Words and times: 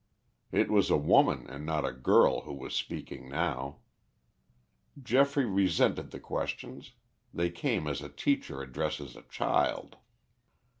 It 0.51 0.71
was 0.71 0.89
a 0.89 0.97
woman 0.97 1.45
and 1.47 1.63
not 1.63 1.85
a 1.85 1.91
girl 1.91 2.41
who 2.41 2.53
was 2.55 2.73
speaking 2.73 3.29
now. 3.29 3.81
Geoffrey 4.99 5.45
resented 5.45 6.09
the 6.09 6.19
questions; 6.19 6.93
they 7.31 7.51
came 7.51 7.85
as 7.87 8.01
a 8.01 8.09
teacher 8.09 8.63
addresses 8.63 9.15
a 9.15 9.21
child. 9.21 9.97